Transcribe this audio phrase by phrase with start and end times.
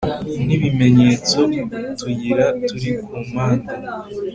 [0.47, 3.73] n ibimenyetso utuyira turi ku mpande